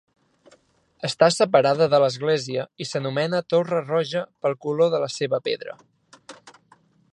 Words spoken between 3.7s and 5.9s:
Roja pel color de la seva pedra.